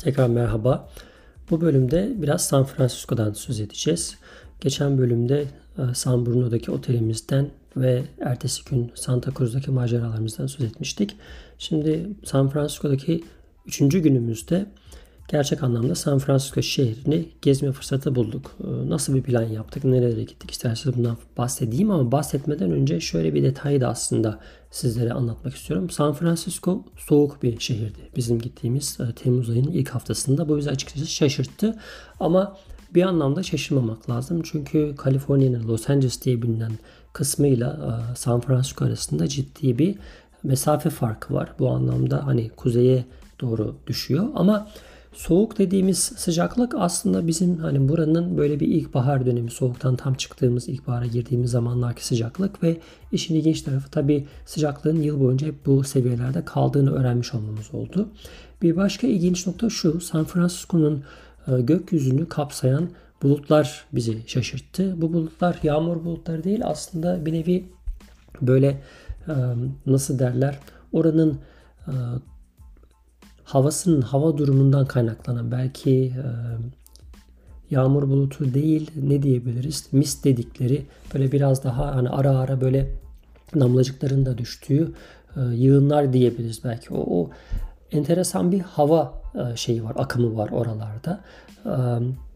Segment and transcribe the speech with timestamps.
[0.00, 0.88] Tekrar merhaba.
[1.50, 4.18] Bu bölümde biraz San Francisco'dan söz edeceğiz.
[4.60, 5.44] Geçen bölümde
[5.78, 11.16] e, San Bruno'daki otelimizden ve ertesi gün Santa Cruz'daki maceralarımızdan söz etmiştik.
[11.58, 13.24] Şimdi San Francisco'daki
[13.66, 14.66] üçüncü günümüzde
[15.30, 18.56] gerçek anlamda San Francisco şehrini gezme fırsatı bulduk.
[18.64, 23.42] Ee, nasıl bir plan yaptık, nerelere gittik isterseniz bundan bahsedeyim ama bahsetmeden önce şöyle bir
[23.42, 24.40] detayı da aslında
[24.70, 25.90] sizlere anlatmak istiyorum.
[25.90, 27.98] San Francisco soğuk bir şehirdi.
[28.16, 30.48] Bizim gittiğimiz e, Temmuz ayının ilk haftasında.
[30.48, 31.78] Bu bizi açıkçası şaşırttı.
[32.20, 32.56] Ama
[32.94, 34.42] bir anlamda şaşırmamak lazım.
[34.44, 36.72] Çünkü Kaliforniya'nın Los Angeles diye bilinen
[37.12, 39.98] kısmıyla e, San Francisco arasında ciddi bir
[40.42, 41.52] mesafe farkı var.
[41.58, 43.04] Bu anlamda hani kuzeye
[43.40, 44.28] doğru düşüyor.
[44.34, 44.68] Ama
[45.12, 51.06] Soğuk dediğimiz sıcaklık aslında bizim hani buranın böyle bir ilkbahar dönemi soğuktan tam çıktığımız ilkbahara
[51.06, 52.80] girdiğimiz zamanlarki sıcaklık ve
[53.12, 58.08] işin ilginç tarafı tabi sıcaklığın yıl boyunca hep bu seviyelerde kaldığını öğrenmiş olmamız oldu.
[58.62, 61.04] Bir başka ilginç nokta şu San Francisco'nun
[61.48, 62.90] e, gökyüzünü kapsayan
[63.22, 65.02] bulutlar bizi şaşırttı.
[65.02, 67.64] Bu bulutlar yağmur bulutları değil aslında bir nevi
[68.42, 68.82] böyle
[69.28, 69.34] e,
[69.86, 70.58] nasıl derler
[70.92, 71.38] oranın
[71.86, 71.92] e,
[73.50, 76.26] havasının hava durumundan kaynaklanan belki e,
[77.70, 82.90] yağmur bulutu değil ne diyebiliriz mist dedikleri böyle biraz daha hani ara ara böyle
[83.54, 84.92] damlacıkların da düştüğü
[85.36, 86.94] e, yığınlar diyebiliriz belki.
[86.94, 87.30] O, o
[87.92, 91.20] enteresan bir hava e, şeyi var, akımı var oralarda.
[91.66, 91.74] E,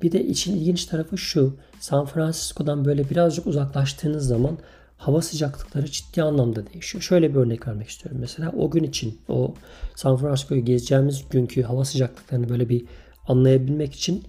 [0.02, 1.56] bir de için ilginç tarafı şu.
[1.80, 4.58] San Francisco'dan böyle birazcık uzaklaştığınız zaman
[5.06, 7.02] hava sıcaklıkları ciddi anlamda değişiyor.
[7.02, 8.20] Şöyle bir örnek vermek istiyorum.
[8.20, 9.54] Mesela o gün için o
[9.94, 12.84] San Francisco'yu gezeceğimiz günkü hava sıcaklıklarını böyle bir
[13.28, 14.24] anlayabilmek için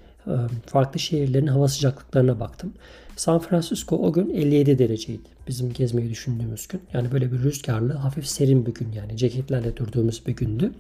[0.66, 2.74] farklı şehirlerin hava sıcaklıklarına baktım.
[3.16, 5.30] San Francisco o gün 57 dereceydi.
[5.48, 6.82] Bizim gezmeyi düşündüğümüz gün.
[6.94, 10.72] Yani böyle bir rüzgarlı, hafif serin bir gün yani ceketlerle durduğumuz bir gündü.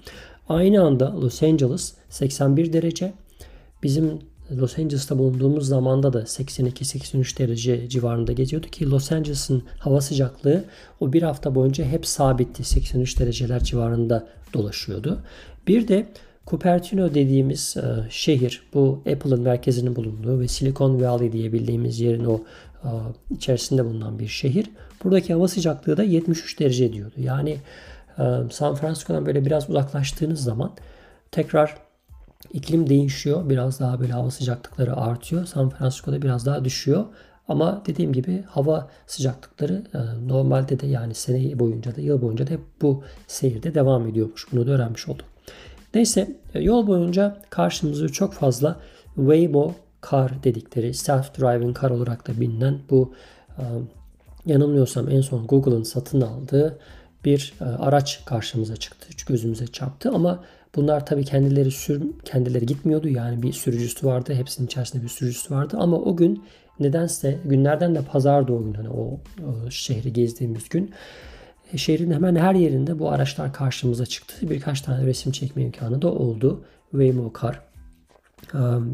[0.49, 3.13] Aynı anda Los Angeles 81 derece.
[3.83, 4.19] Bizim
[4.51, 10.63] Los Angeles'ta bulunduğumuz zamanda da 82-83 derece civarında geziyordu ki Los Angeles'ın hava sıcaklığı
[10.99, 12.63] o bir hafta boyunca hep sabitti.
[12.63, 15.19] 83 dereceler civarında dolaşıyordu.
[15.67, 16.07] Bir de
[16.47, 22.41] Cupertino dediğimiz e, şehir bu Apple'ın merkezinin bulunduğu ve Silicon Valley diye bildiğimiz yerin o
[22.83, 22.89] e,
[23.35, 24.65] içerisinde bulunan bir şehir.
[25.03, 27.15] Buradaki hava sıcaklığı da 73 derece diyordu.
[27.17, 27.57] Yani
[28.19, 30.71] e, San Francisco'dan böyle biraz uzaklaştığınız zaman
[31.31, 31.84] tekrar
[32.55, 33.49] İklim değişiyor.
[33.49, 35.45] Biraz daha böyle hava sıcaklıkları artıyor.
[35.45, 37.05] San Francisco'da biraz daha düşüyor.
[37.47, 42.51] Ama dediğim gibi hava sıcaklıkları e, normalde de yani sene boyunca da yıl boyunca da
[42.51, 44.47] hep bu seyirde devam ediyormuş.
[44.51, 45.25] Bunu da öğrenmiş olduk.
[45.95, 48.79] Neyse e, yol boyunca karşımıza çok fazla
[49.15, 49.73] Waymo
[50.11, 53.13] car dedikleri self-driving car olarak da bilinen bu
[53.57, 53.63] e,
[54.45, 56.79] yanılmıyorsam en son Google'ın satın aldığı
[57.25, 59.07] bir araç karşımıza çıktı.
[59.27, 60.43] Gözümüze çarptı ama
[60.75, 63.09] Bunlar tabii kendileri sür kendileri gitmiyordu.
[63.09, 64.33] Yani bir sürücüsü vardı.
[64.33, 65.77] Hepsinin içerisinde bir sürücüsü vardı.
[65.79, 66.43] Ama o gün
[66.79, 70.91] nedense günlerden de pazardı o gün hani o, o şehri gezdiğimiz gün.
[71.73, 74.49] E, şehrin hemen her yerinde bu araçlar karşımıza çıktı.
[74.49, 76.65] Birkaç tane resim çekme imkanı da oldu.
[76.91, 77.64] Waymo Car.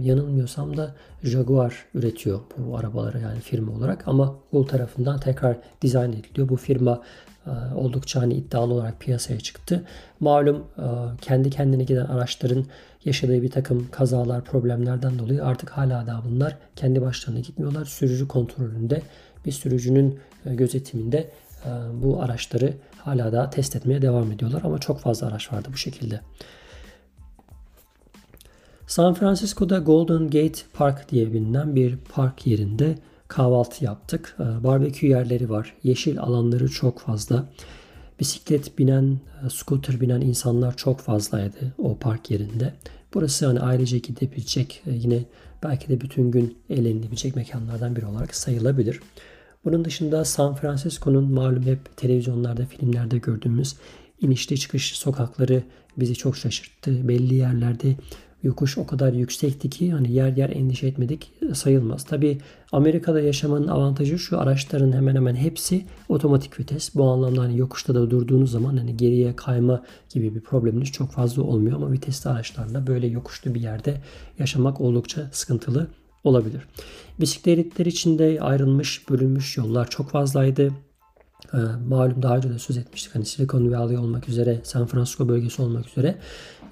[0.02, 6.50] Yanılmıyorsam da Jaguar üretiyor bu arabaları yani firma olarak ama Google tarafından tekrar dizayn ediliyor.
[6.50, 7.02] Bu firma
[7.46, 9.84] e, oldukça hani iddialı olarak piyasaya çıktı.
[10.20, 10.86] Malum e,
[11.22, 12.66] kendi kendine giden araçların
[13.06, 17.86] yaşadığı bir takım kazalar, problemlerden dolayı artık hala daha bunlar kendi başlarına gitmiyorlar.
[17.86, 19.02] Sürücü kontrolünde
[19.46, 21.32] bir sürücünün e, gözetiminde
[21.94, 26.22] bu araçları hala daha test etmeye devam ediyorlar ama çok fazla araç vardı bu şekilde.
[28.92, 32.96] San Francisco'da Golden Gate Park diye bilinen bir park yerinde
[33.28, 34.36] kahvaltı yaptık.
[34.40, 35.74] Ee, barbekü yerleri var.
[35.84, 37.50] Yeşil alanları çok fazla.
[38.20, 42.74] Bisiklet binen, e, scooter binen insanlar çok fazlaydı o park yerinde.
[43.14, 45.26] Burası hani ailece gidebilecek e, yine
[45.64, 49.00] belki de bütün gün eğlenilebilecek mekanlardan biri olarak sayılabilir.
[49.66, 53.76] Bunun dışında San Francisco'nun malum hep televizyonlarda, filmlerde gördüğümüz
[54.22, 55.64] inişli çıkışlı sokakları
[55.98, 57.08] bizi çok şaşırttı.
[57.08, 57.96] Belli yerlerde
[58.44, 62.04] yokuş o kadar yüksekti ki hani yer yer endişe etmedik sayılmaz.
[62.04, 62.38] Tabi
[62.72, 66.96] Amerika'da yaşamanın avantajı şu araçların hemen hemen hepsi otomatik vites.
[66.96, 69.84] Bu anlamda hani yokuşta da durduğunuz zaman hani geriye kayma
[70.14, 74.02] gibi bir probleminiz çok fazla olmuyor ama vitesli araçlarla böyle yokuşlu bir yerde
[74.40, 75.88] yaşamak oldukça sıkıntılı
[76.24, 76.62] olabilir.
[77.20, 80.72] Bisikletler için de ayrılmış, bölünmüş yollar çok fazlaydı.
[81.54, 81.58] Ee,
[81.88, 83.16] malum daha önce de söz etmiştik.
[83.16, 86.18] Hani Silicon Valley olmak üzere, San Francisco bölgesi olmak üzere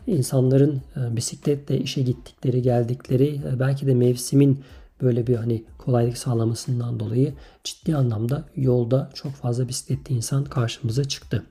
[0.07, 4.63] insanların e, bisikletle işe gittikleri, geldikleri e, belki de mevsimin
[5.01, 7.33] böyle bir hani kolaylık sağlamasından dolayı
[7.63, 11.43] ciddi anlamda yolda çok fazla bisikletli insan karşımıza çıktı.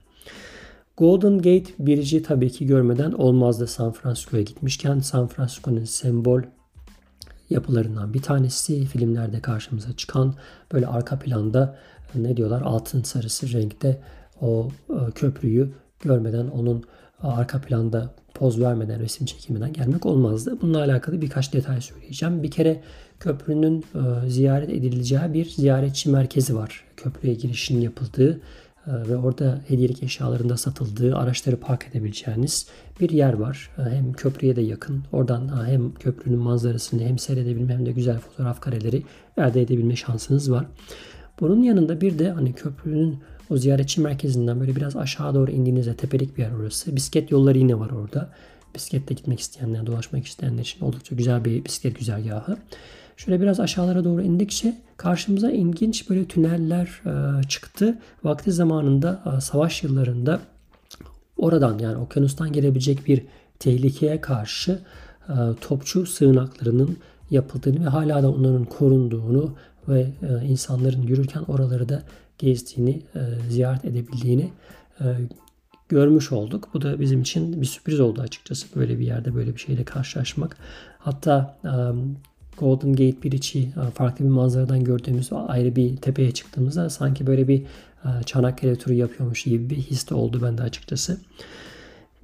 [0.96, 4.98] Golden Gate Bridge'i tabii ki görmeden olmazdı San Francisco'ya gitmişken.
[4.98, 6.42] San Francisco'nun sembol
[7.50, 8.84] yapılarından bir tanesi.
[8.86, 10.34] Filmlerde karşımıza çıkan
[10.72, 11.78] böyle arka planda
[12.14, 14.00] ne diyorlar altın sarısı renkte
[14.40, 16.84] o e, köprüyü görmeden onun
[17.22, 20.58] arka planda poz vermeden resim çekiminden gelmek olmazdı.
[20.62, 22.42] Bununla alakalı birkaç detay söyleyeceğim.
[22.42, 22.80] Bir kere
[23.20, 26.84] köprünün e, ziyaret edileceği bir ziyaretçi merkezi var.
[26.96, 28.40] Köprüye girişin yapıldığı
[28.86, 32.66] e, ve orada hediyelik eşyalarında satıldığı araçları park edebileceğiniz
[33.00, 33.70] bir yer var.
[33.76, 35.04] Hem köprüye de yakın.
[35.12, 39.02] Oradan hem köprünün manzarasını hem seyredebilme hem de güzel fotoğraf kareleri
[39.36, 40.66] elde edebilme şansınız var.
[41.40, 43.18] Bunun yanında bir de hani köprünün
[43.50, 46.96] o ziyaretçi merkezinden böyle biraz aşağı doğru indiğinizde tepelik bir yer orası.
[46.96, 48.30] Bisiklet yolları yine var orada.
[48.74, 52.56] Bisikletle gitmek isteyenler, dolaşmak isteyenler için oldukça güzel bir bisiklet güzergahı.
[53.16, 57.98] Şöyle biraz aşağılara doğru indikçe karşımıza ilginç böyle tüneller e, çıktı.
[58.24, 60.40] Vakti zamanında e, savaş yıllarında
[61.36, 63.22] oradan yani okyanustan gelebilecek bir
[63.58, 64.78] tehlikeye karşı
[65.28, 66.96] e, topçu sığınaklarının
[67.30, 69.54] yapıldığını ve hala da onların korunduğunu
[69.88, 70.06] ve
[70.48, 72.02] insanların yürürken oraları da
[72.38, 73.02] gezdiğini,
[73.50, 74.50] ziyaret edebildiğini
[75.88, 76.68] görmüş olduk.
[76.74, 80.56] Bu da bizim için bir sürpriz oldu açıkçası böyle bir yerde böyle bir şeyle karşılaşmak.
[80.98, 81.58] Hatta
[82.58, 87.62] Golden Gate Bridge'i e, farklı bir manzaradan gördüğümüz ayrı bir tepeye çıktığımızda sanki böyle bir
[88.04, 91.20] e, Çanakkale turu yapıyormuş gibi bir his de oldu bende açıkçası.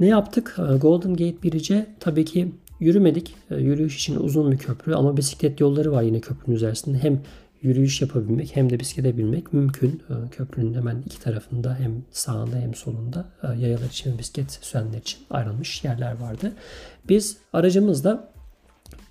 [0.00, 0.56] Ne yaptık?
[0.58, 3.34] E, Golden Gate Bridge'e tabii ki yürümedik.
[3.50, 6.98] Yürüyüş için uzun bir köprü ama bisiklet yolları var yine köprünün üzerinde.
[6.98, 7.20] Hem
[7.64, 10.02] yürüyüş yapabilmek hem de bisiklete binmek mümkün.
[10.30, 15.84] Köprünün hemen iki tarafında hem sağında hem solunda yayalar için ve bisiklet sürenler için ayrılmış
[15.84, 16.52] yerler vardı.
[17.08, 18.34] Biz aracımızla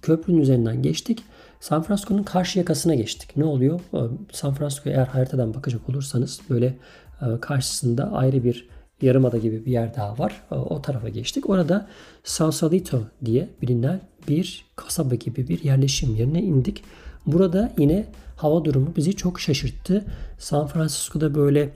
[0.04, 1.24] Köprünün üzerinden geçtik.
[1.60, 3.38] San Francisco'nun karşı yakasına geçtik.
[3.38, 3.80] Ne oluyor?
[3.94, 3.98] Ee,
[4.32, 6.78] San Francisco eğer haritadan bakacak olursanız böyle
[7.22, 8.70] e, karşısında ayrı bir
[9.02, 10.42] yarımada gibi bir yer daha var.
[10.52, 11.50] Ee, o tarafa geçtik.
[11.50, 11.88] Orada
[12.24, 16.84] Sausalito diye bilinen bir kasaba gibi bir yerleşim yerine indik.
[17.26, 18.06] Burada yine
[18.36, 20.06] hava durumu bizi çok şaşırttı.
[20.40, 21.70] San Francisco'da böyle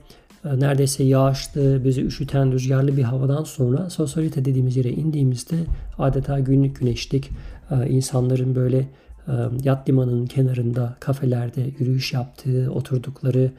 [0.44, 5.56] e, neredeyse yağışlı, bizi üşüten, rüzgarlı bir havadan sonra Sausalito dediğimiz yere indiğimizde
[5.98, 7.30] adeta günlük güneşlik,
[7.70, 9.32] e, insanların böyle e,
[9.64, 13.52] yat limanının kenarında kafelerde yürüyüş yaptığı, oturdukları,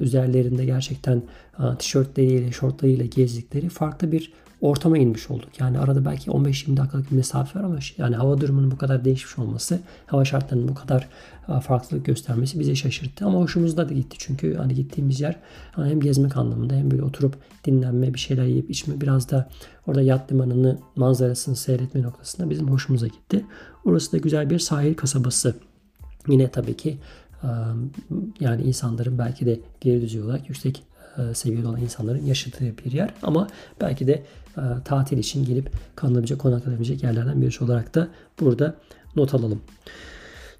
[0.00, 1.22] üzerlerinde gerçekten
[1.78, 5.48] tişörtleriyle, şortlarıyla gezdikleri farklı bir ortama inmiş olduk.
[5.60, 9.38] Yani arada belki 15-20 dakikalık bir mesafe var ama yani hava durumunun bu kadar değişmiş
[9.38, 11.08] olması, hava şartlarının bu kadar
[11.62, 13.24] farklılık göstermesi bizi şaşırttı.
[13.24, 15.36] Ama hoşumuzda da gitti çünkü hani gittiğimiz yer
[15.72, 19.48] hani hem gezmek anlamında hem böyle oturup dinlenme, bir şeyler yiyip içme, biraz da
[19.86, 23.44] orada yat limanını, manzarasını seyretme noktasında bizim hoşumuza gitti.
[23.84, 25.54] Orası da güzel bir sahil kasabası.
[26.28, 26.98] Yine tabii ki
[28.40, 30.82] yani insanların belki de geri düzey olarak yüksek
[31.34, 33.48] seviyede olan insanların yaşadığı bir yer ama
[33.80, 34.22] belki de
[34.84, 38.08] tatil için gelip kalınabilecek, konaklanabilecek yerlerden birisi olarak da
[38.40, 38.74] burada
[39.16, 39.60] not alalım.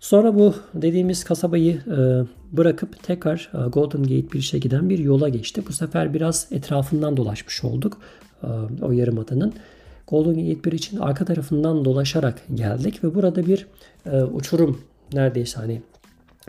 [0.00, 2.24] Sonra bu dediğimiz kasabayı e,
[2.56, 5.62] bırakıp tekrar e, Golden Gate işe giden bir yola geçti.
[5.68, 7.98] Bu sefer biraz etrafından dolaşmış olduk
[8.42, 8.46] e,
[8.82, 9.52] o yarımadanın.
[10.06, 13.66] Golden Gate bir için arka tarafından dolaşarak geldik ve burada bir
[14.32, 14.80] uçurum
[15.12, 15.82] neredeyse hani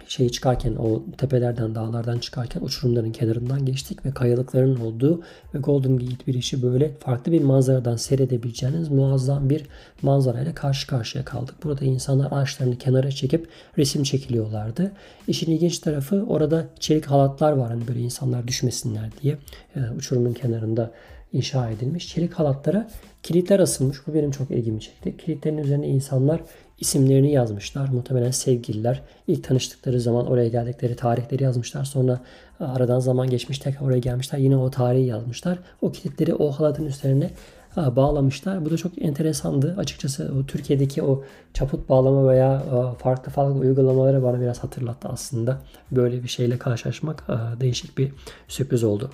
[0.08, 5.22] şeyi çıkarken o tepelerden dağlardan çıkarken uçurumların kenarından geçtik ve kayalıkların olduğu
[5.54, 9.66] ve Golden Gate işi böyle farklı bir manzaradan seyredebileceğiniz muazzam bir
[10.02, 11.56] manzarayla karşı karşıya kaldık.
[11.64, 14.92] Burada insanlar ağaçlarını kenara çekip resim çekiliyorlardı.
[15.28, 19.38] İşin ilginç tarafı orada çelik halatlar var hani böyle insanlar düşmesinler diye
[19.76, 20.92] e, uçurumun kenarında
[21.34, 22.08] inşa edilmiş.
[22.10, 22.88] Çelik halatlara
[23.24, 24.08] kilitler asılmış.
[24.08, 25.18] Bu benim çok ilgimi çekti.
[25.18, 26.42] Kilitlerin üzerine insanlar
[26.80, 27.90] isimlerini yazmışlar.
[27.90, 29.02] Muhtemelen sevgililer.
[29.28, 31.84] ilk tanıştıkları zaman oraya geldikleri tarihleri yazmışlar.
[31.84, 32.20] Sonra
[32.60, 34.40] e, aradan zaman geçmiş tekrar oraya gelmişler.
[34.40, 35.60] Yine o tarihi yazmışlar.
[35.82, 37.30] O kilitleri o halatın üzerine
[37.78, 38.66] e, bağlamışlar.
[38.66, 39.76] Bu da çok enteresandı.
[39.78, 45.58] Açıkçası o Türkiye'deki o çaput bağlama veya e, farklı farklı uygulamaları bana biraz hatırlattı aslında.
[45.92, 47.28] Böyle bir şeyle karşılaşmak
[47.60, 48.12] değişik bir
[48.48, 49.12] sürpriz oldu.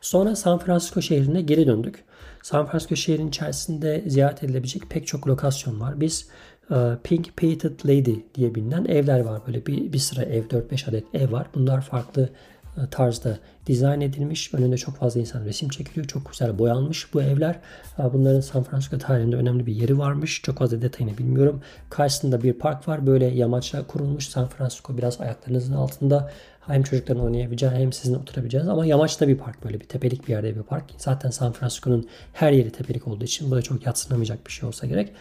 [0.00, 2.04] Sonra San Francisco şehrine geri döndük.
[2.42, 6.00] San Francisco şehrin içerisinde ziyaret edilebilecek pek çok lokasyon var.
[6.00, 6.28] Biz
[6.70, 6.74] e,
[7.04, 9.40] Pink Painted Lady diye bilinen evler var.
[9.46, 11.46] Böyle bir, bir sıra ev, 4-5 adet ev var.
[11.54, 12.28] Bunlar farklı
[12.76, 14.54] e, tarzda dizayn edilmiş.
[14.54, 16.06] Önünde çok fazla insan resim çekiliyor.
[16.06, 17.60] Çok güzel boyanmış bu evler.
[17.98, 20.42] E, bunların San Francisco tarihinde önemli bir yeri varmış.
[20.42, 21.62] Çok fazla detayını bilmiyorum.
[21.90, 23.06] Karşısında bir park var.
[23.06, 26.32] Böyle yamaçla kurulmuş San Francisco biraz ayaklarınızın altında
[26.70, 30.56] Hem çocukların oynayabileceği hem sizin oturabileceğiniz ama yamaçta bir park böyle bir tepelik bir yerde
[30.56, 30.84] bir park.
[30.98, 34.86] Zaten San Francisco'nun her yeri tepelik olduğu için bu da çok yatsınamayacak bir şey olsa
[34.86, 35.12] gerek.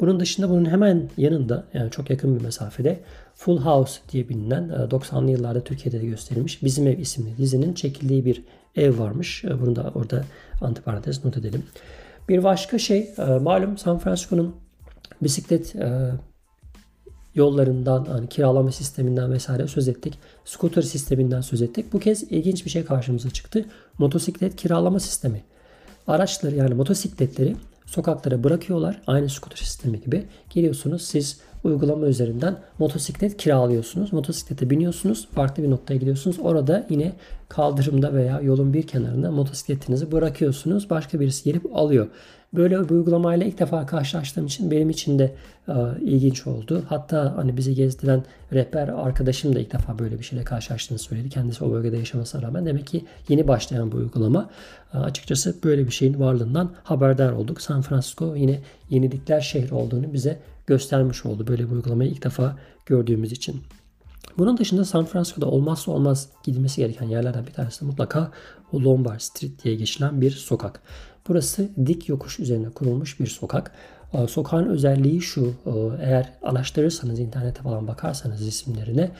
[0.00, 3.00] Bunun dışında bunun hemen yanında yani çok yakın bir mesafede
[3.34, 8.44] Full House diye bilinen 90'lı yıllarda Türkiye'de de gösterilmiş Bizim Ev isimli dizinin çekildiği bir
[8.76, 9.44] ev varmış.
[9.60, 10.24] Bunu da orada
[10.60, 11.62] antiparantez not edelim.
[12.28, 14.56] Bir başka şey malum San Francisco'nun
[15.22, 15.74] bisiklet
[17.34, 20.18] yollarından, hani kiralama sisteminden vesaire söz ettik.
[20.44, 21.92] Scooter sisteminden söz ettik.
[21.92, 23.64] Bu kez ilginç bir şey karşımıza çıktı.
[23.98, 25.42] Motosiklet kiralama sistemi.
[26.06, 29.02] Araçları yani motosikletleri sokaklara bırakıyorlar.
[29.06, 30.24] Aynı scooter sistemi gibi.
[30.50, 34.12] Geliyorsunuz siz uygulama üzerinden motosiklet kiralıyorsunuz.
[34.12, 35.28] Motosiklete biniyorsunuz.
[35.30, 36.36] Farklı bir noktaya gidiyorsunuz.
[36.42, 37.12] Orada yine
[37.48, 40.90] kaldırımda veya yolun bir kenarında motosikletinizi bırakıyorsunuz.
[40.90, 42.08] Başka birisi gelip alıyor.
[42.56, 45.34] Böyle bir uygulamayla ilk defa karşılaştığım için benim için de
[45.68, 46.82] e, ilginç oldu.
[46.88, 51.28] Hatta hani bizi gezdiren rehber arkadaşım da ilk defa böyle bir şeyle karşılaştığını söyledi.
[51.28, 54.50] Kendisi o bölgede yaşamasına rağmen demek ki yeni başlayan bu uygulama.
[54.94, 57.60] E, açıkçası böyle bir şeyin varlığından haberdar olduk.
[57.60, 61.46] San Francisco yine yenilikler şehri olduğunu bize göstermiş oldu.
[61.46, 62.56] Böyle bir uygulamayı ilk defa
[62.86, 63.62] gördüğümüz için.
[64.38, 68.30] Bunun dışında San Francisco'da olmazsa olmaz gidilmesi gereken yerlerden bir tanesi de mutlaka
[68.74, 70.80] Lombard Street diye geçilen bir sokak.
[71.28, 73.70] Burası dik yokuş üzerine kurulmuş bir sokak.
[74.12, 75.70] Ee, sokağın özelliği şu, e,
[76.02, 79.10] eğer araştırırsanız, internete falan bakarsanız isimlerine,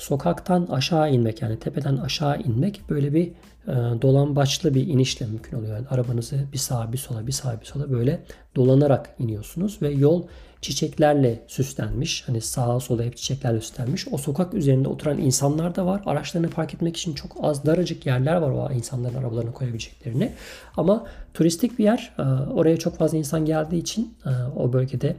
[0.00, 3.26] sokaktan aşağı inmek yani tepeden aşağı inmek böyle bir
[3.68, 5.76] e, dolambaçlı bir inişle mümkün oluyor.
[5.76, 8.22] Yani arabanızı bir sağa bir sola bir sağa bir sola böyle
[8.56, 10.26] dolanarak iniyorsunuz ve yol
[10.60, 12.28] çiçeklerle süslenmiş.
[12.28, 14.08] Hani sağa sola hep çiçeklerle süslenmiş.
[14.12, 16.02] O sokak üzerinde oturan insanlar da var.
[16.06, 20.32] Araçlarını park etmek için çok az daracık yerler var o insanların arabalarını koyabileceklerini.
[20.76, 22.12] Ama turistik bir yer.
[22.18, 25.16] E, oraya çok fazla insan geldiği için e, o bölgede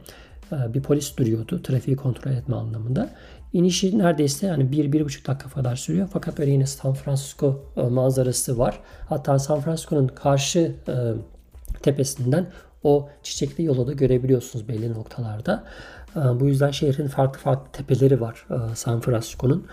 [0.52, 1.62] e, bir polis duruyordu.
[1.62, 3.10] Trafiği kontrol etme anlamında.
[3.52, 6.08] İnişi neredeyse yani 1-1,5 dakika kadar sürüyor.
[6.12, 8.80] Fakat böyle yine San Francisco manzarası var.
[9.08, 10.74] Hatta San Francisco'nun karşı
[11.82, 12.46] tepesinden
[12.82, 15.64] o çiçekli yolu da görebiliyorsunuz belli noktalarda.
[16.16, 19.66] Ee, bu yüzden şehrin farklı farklı tepeleri var e, San Francisco'nun.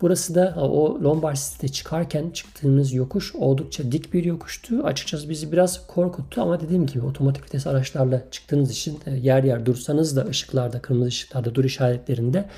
[0.00, 4.82] Burası da o Lombard City'de çıkarken çıktığımız yokuş oldukça dik bir yokuştu.
[4.84, 9.66] Açıkçası bizi biraz korkuttu ama dediğim gibi otomatik vites araçlarla çıktığınız için e, yer yer
[9.66, 12.48] dursanız da ışıklarda, kırmızı ışıklarda, dur işaretlerinde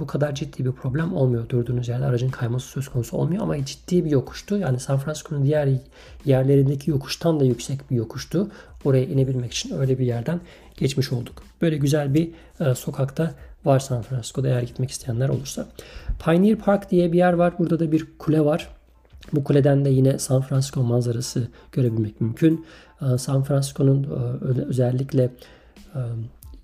[0.00, 1.48] bu kadar ciddi bir problem olmuyor.
[1.48, 4.58] Durduğunuz yerde aracın kayması söz konusu olmuyor ama ciddi bir yokuştu.
[4.58, 5.68] Yani San Francisco'nun diğer
[6.24, 8.50] yerlerindeki yokuştan da yüksek bir yokuştu.
[8.84, 10.40] Oraya inebilmek için öyle bir yerden
[10.76, 11.42] geçmiş olduk.
[11.62, 12.30] Böyle güzel bir
[12.60, 13.34] e, sokakta
[13.66, 15.66] var San Francisco'da eğer gitmek isteyenler olursa.
[16.24, 17.54] Pioneer Park diye bir yer var.
[17.58, 18.68] Burada da bir kule var.
[19.32, 22.66] Bu kuleden de yine San Francisco manzarası görebilmek mümkün.
[23.02, 25.22] E, San Francisco'nun e, özellikle
[25.94, 26.00] e,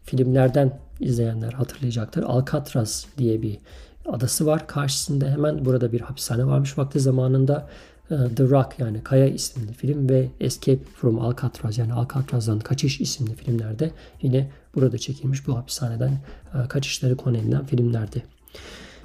[0.05, 2.23] filmlerden izleyenler hatırlayacaktır.
[2.23, 3.59] Alcatraz diye bir
[4.07, 4.67] adası var.
[4.67, 7.69] Karşısında hemen burada bir hapishane varmış vakti zamanında.
[8.11, 13.35] E, The Rock yani Kaya isimli film ve Escape from Alcatraz yani Alcatraz'dan Kaçış isimli
[13.35, 13.91] filmlerde
[14.23, 16.21] yine burada çekilmiş bu hapishaneden
[16.55, 18.23] e, kaçışları konu edilen filmlerdi.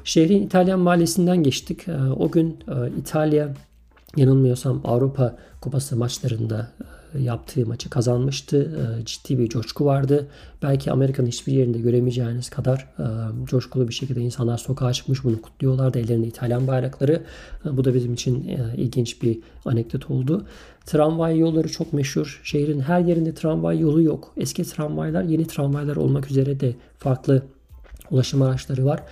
[0.03, 1.87] Şehrin İtalyan mahallesinden geçtik.
[1.87, 2.59] E, o gün
[2.99, 3.53] İtalya
[4.15, 6.71] yanılmıyorsam Avrupa Kupası maçlarında
[7.19, 8.71] yaptığı maçı kazanmıştı.
[9.01, 10.27] Ee, ciddi bir coşku vardı.
[10.61, 13.05] Belki Amerika'nın hiçbir yerinde göremeyeceğiniz kadar e,
[13.45, 15.99] coşkulu bir şekilde insanlar sokağa çıkmış bunu kutluyorlardı.
[15.99, 17.23] Ellerinde İtalyan bayrakları.
[17.65, 20.45] E, bu da bizim için e, ilginç bir anekdot oldu.
[20.85, 22.41] Tramvay yolları çok meşhur.
[22.43, 24.33] Şehrin her yerinde tramvay yolu yok.
[24.37, 27.43] Eski tramvaylar yeni tramvaylar olmak üzere de farklı
[28.11, 29.03] ulaşım araçları var.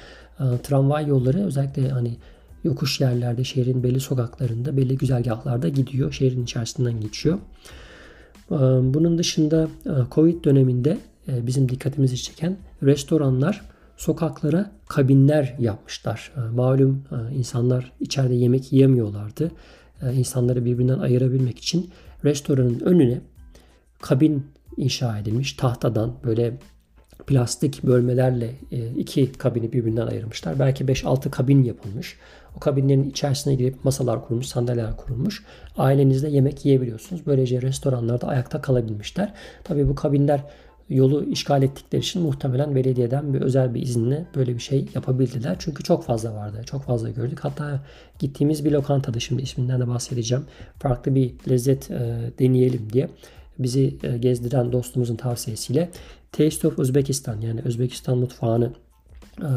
[0.63, 2.17] Tramvay yolları özellikle hani
[2.65, 6.11] yokuş yerlerde, şehrin belli sokaklarında, belli güzergahlarda gidiyor.
[6.11, 7.37] Şehrin içerisinden geçiyor.
[8.49, 9.67] Bunun dışında
[10.11, 10.97] Covid döneminde
[11.27, 13.61] bizim dikkatimizi çeken restoranlar
[13.97, 16.31] sokaklara kabinler yapmışlar.
[16.55, 17.03] Malum
[17.37, 19.51] insanlar içeride yemek yiyemiyorlardı.
[20.13, 21.89] İnsanları birbirinden ayırabilmek için
[22.23, 23.21] restoranın önüne
[24.01, 24.45] kabin
[24.77, 26.57] inşa edilmiş tahtadan böyle
[27.27, 28.51] plastik bölmelerle
[28.97, 30.59] iki kabini birbirinden ayırmışlar.
[30.59, 32.17] Belki 5-6 kabin yapılmış.
[32.57, 35.43] O kabinlerin içerisine girip masalar kurulmuş, sandalyeler kurulmuş.
[35.77, 37.21] Ailenizle yemek yiyebiliyorsunuz.
[37.25, 39.33] Böylece restoranlarda ayakta kalabilmişler.
[39.63, 40.41] Tabii bu kabinler
[40.89, 45.55] yolu işgal ettikleri için muhtemelen belediyeden bir özel bir izinle böyle bir şey yapabildiler.
[45.59, 46.61] Çünkü çok fazla vardı.
[46.65, 47.39] Çok fazla gördük.
[47.41, 47.79] Hatta
[48.19, 50.45] gittiğimiz bir lokantada şimdi isminden de bahsedeceğim.
[50.79, 53.09] Farklı bir lezzet e, deneyelim diye
[53.59, 55.89] bizi e, gezdiren dostumuzun tavsiyesiyle
[56.31, 58.73] Taste of Uzbekistan yani Özbekistan mutfağını
[59.41, 59.49] e,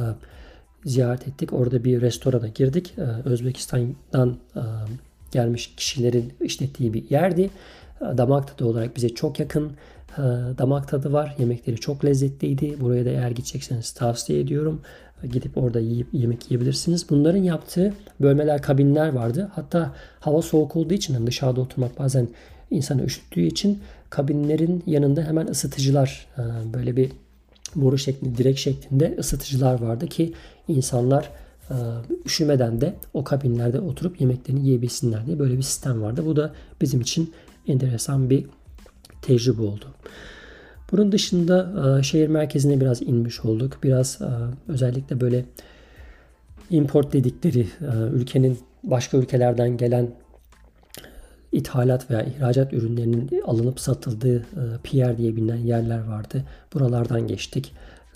[0.85, 1.53] ziyaret ettik.
[1.53, 2.95] Orada bir restorana girdik.
[2.99, 4.63] Ee, Özbekistan'dan e,
[5.33, 7.51] gelmiş kişilerin işlettiği bir yerdi.
[8.01, 9.73] damak tadı olarak bize çok yakın
[10.59, 11.35] damak tadı var.
[11.39, 12.81] Yemekleri çok lezzetliydi.
[12.81, 14.81] Buraya da eğer gidecekseniz tavsiye ediyorum.
[15.33, 17.11] Gidip orada yiyip yemek yiyebilirsiniz.
[17.11, 19.51] Bunların yaptığı bölmeler, kabinler vardı.
[19.55, 22.29] Hatta hava soğuk olduğu için hani dışarıda oturmak bazen
[22.71, 23.79] insanı üşüttüğü için
[24.11, 26.27] kabinlerin yanında hemen ısıtıcılar
[26.75, 27.11] böyle bir
[27.75, 30.33] boru şeklinde, direk şeklinde ısıtıcılar vardı ki
[30.69, 31.31] insanlar
[32.27, 36.23] üşümeden de o kabinlerde oturup yemeklerini yiyebilsinler diye böyle bir sistem vardı.
[36.27, 37.33] Bu da bizim için
[37.67, 38.45] enteresan bir
[39.23, 39.85] tecrübe oldu.
[40.93, 43.79] Bunun dışında e, şehir merkezine biraz inmiş olduk.
[43.83, 44.29] Biraz e,
[44.73, 45.45] özellikle böyle
[46.71, 47.67] import dedikleri e,
[48.13, 50.11] ülkenin başka ülkelerden gelen
[51.53, 54.47] ithalat veya ihracat ürünlerinin alınıp satıldığı
[54.83, 56.45] pier diye bilinen yerler vardı.
[56.75, 57.73] Buralardan geçtik.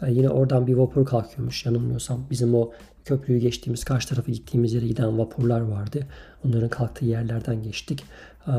[0.09, 2.27] Yine oradan bir vapur kalkıyormuş yanılmıyorsam.
[2.31, 2.73] Bizim o
[3.05, 6.07] köprüyü geçtiğimiz karşı tarafa gittiğimiz yere giden vapurlar vardı.
[6.45, 8.05] Onların kalktığı yerlerden geçtik.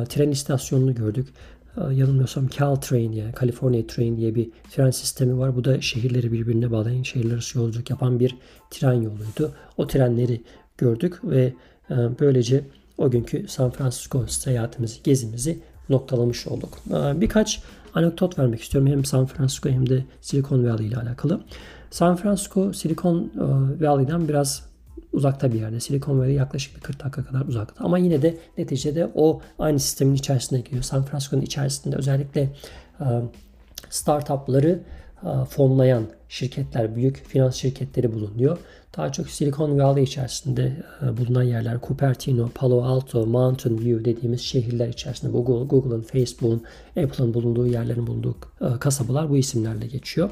[0.10, 1.28] Tren istasyonunu gördük.
[1.92, 5.56] Yanılmıyorsam Caltrain yani California Train diye bir tren sistemi var.
[5.56, 8.36] Bu da şehirleri birbirine bağlayan, şehirler arası yolculuk yapan bir
[8.72, 9.54] tren yoluydu.
[9.78, 10.42] O trenleri
[10.78, 11.54] gördük ve
[11.90, 12.64] e, böylece
[12.98, 15.60] o günkü San Francisco seyahatimizi, gezimizi
[15.90, 16.78] noktalamış olduk.
[16.90, 17.62] Ee, birkaç
[17.94, 21.42] anekdot vermek istiyorum hem San Francisco hem de Silicon Valley ile alakalı.
[21.92, 24.70] San Francisco Silicon e, Valley'den biraz
[25.14, 25.80] uzakta bir yerde.
[25.80, 27.84] Silicon Valley yaklaşık bir 40 dakika kadar uzakta.
[27.84, 30.84] Ama yine de neticede o aynı sistemin içerisinde giriyor.
[30.84, 32.42] San Francisco'nun içerisinde özellikle
[33.00, 33.06] e,
[33.90, 34.80] startupları
[35.50, 38.58] fonlayan şirketler, büyük finans şirketleri bulunuyor.
[38.98, 44.88] Daha çok Silicon Valley içerisinde e, bulunan yerler Cupertino, Palo Alto, Mountain View dediğimiz şehirler
[44.88, 48.36] içerisinde Google, Google'ın, Facebook'un, Apple'ın bulunduğu yerlerin bulunduğu
[48.80, 50.30] kasabalar bu isimlerle geçiyor.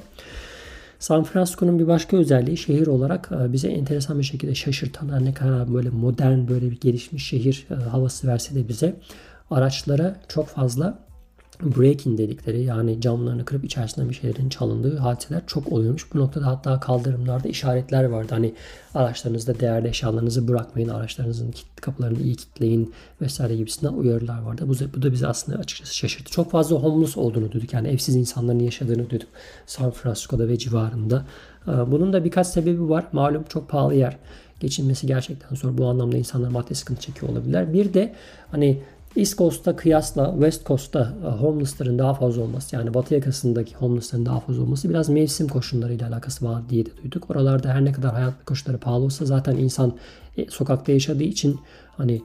[1.01, 5.73] San Francisco'nun bir başka özelliği şehir olarak e, bize enteresan bir şekilde şaşırtan ne kadar
[5.73, 8.95] böyle modern böyle bir gelişmiş şehir e, havası verse de bize
[9.51, 10.99] araçlara çok fazla
[11.63, 16.13] break-in dedikleri yani camlarını kırıp içerisinde bir şeylerin çalındığı hadiseler çok oluyormuş.
[16.13, 18.27] Bu noktada hatta kaldırımlarda işaretler vardı.
[18.29, 18.53] Hani
[18.95, 24.63] araçlarınızda değerli eşyalarınızı bırakmayın, araçlarınızın kapılarını iyi kilitleyin vesaire gibisinden uyarılar vardı.
[24.67, 26.31] Bu, bu da bizi aslında açıkçası şaşırttı.
[26.31, 27.73] Çok fazla homeless olduğunu duyduk.
[27.73, 29.29] Yani evsiz insanların yaşadığını duyduk
[29.65, 31.25] San Francisco'da ve civarında.
[31.67, 33.05] Ee, bunun da birkaç sebebi var.
[33.11, 34.17] Malum çok pahalı yer
[34.59, 35.77] geçinmesi gerçekten zor.
[35.77, 37.73] Bu anlamda insanlar maddi sıkıntı çekiyor olabilirler.
[37.73, 38.13] Bir de
[38.51, 38.81] hani
[39.15, 44.39] East Coast'ta kıyasla West Coast'ta e, homeless'ların daha fazla olması yani batı yakasındaki homeless'ların daha
[44.39, 47.29] fazla olması biraz mevsim koşullarıyla alakası var diye de duyduk.
[47.31, 49.97] Oralarda her ne kadar hayat koşulları pahalı olsa zaten insan
[50.37, 51.59] e, sokakta yaşadığı için
[51.97, 52.21] hani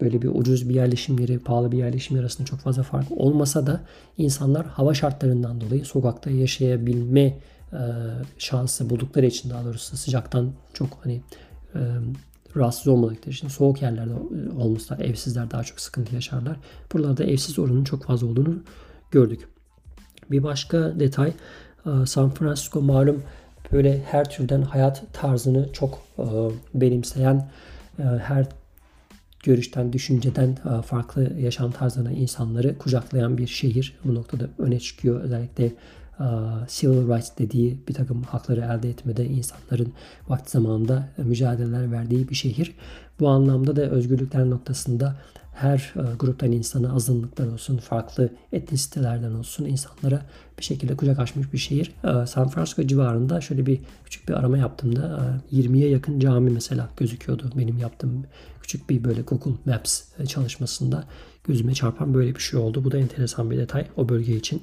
[0.00, 3.66] böyle bir ucuz bir yerleşim yeri, pahalı bir yerleşim yeri arasında çok fazla fark olmasa
[3.66, 3.80] da
[4.18, 7.22] insanlar hava şartlarından dolayı sokakta yaşayabilme
[7.72, 7.80] e,
[8.38, 11.20] şansı buldukları için daha doğrusu sıcaktan çok hani
[12.56, 15.00] rahatsız olmadıkları için soğuk yerlerde e, olmuşlar.
[15.00, 16.56] Evsizler daha çok sıkıntı yaşarlar.
[16.92, 18.62] Buralarda evsiz oranının çok fazla olduğunu
[19.10, 19.48] gördük.
[20.30, 21.32] Bir başka detay
[21.86, 23.22] e, San Francisco malum
[23.72, 26.24] böyle her türden hayat tarzını çok e,
[26.74, 27.50] benimseyen
[27.98, 28.46] her
[29.44, 33.98] görüşten, düşünceden farklı yaşam tarzına insanları kucaklayan bir şehir.
[34.04, 35.20] Bu noktada öne çıkıyor.
[35.20, 35.72] Özellikle
[36.68, 39.92] civil rights dediği bir takım hakları elde etmede insanların
[40.28, 42.74] vakti zamanında mücadeleler verdiği bir şehir.
[43.20, 45.16] Bu anlamda da özgürlükler noktasında
[45.54, 50.22] her gruptan insana azınlıklar olsun, farklı etnisitelerden olsun insanlara
[50.58, 51.92] bir şekilde kucak açmış bir şehir.
[52.26, 57.50] San Francisco civarında şöyle bir küçük bir arama yaptığımda 20'ye yakın cami mesela gözüküyordu.
[57.56, 58.24] Benim yaptığım
[58.62, 61.04] küçük bir böyle Google Maps çalışmasında
[61.44, 62.84] gözüme çarpan böyle bir şey oldu.
[62.84, 64.62] Bu da enteresan bir detay o bölge için.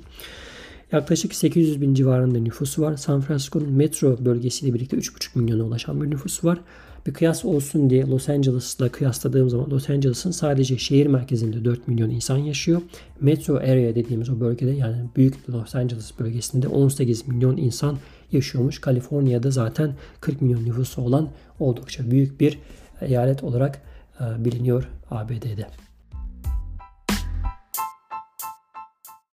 [0.93, 2.97] Yaklaşık 800 bin civarında nüfusu var.
[2.97, 6.59] San Francisco'nun metro bölgesiyle birlikte 3,5 milyona ulaşan bir nüfusu var.
[7.07, 12.09] Bir kıyas olsun diye Los Angeles'la kıyasladığım zaman Los Angeles'ın sadece şehir merkezinde 4 milyon
[12.09, 12.81] insan yaşıyor.
[13.21, 17.97] Metro area dediğimiz o bölgede yani büyük Los Angeles bölgesinde 18 milyon insan
[18.31, 18.81] yaşıyormuş.
[18.81, 21.29] Kaliforniya'da zaten 40 milyon nüfusu olan
[21.59, 22.59] oldukça büyük bir
[23.01, 23.81] eyalet olarak
[24.19, 25.67] biliniyor ABD'de.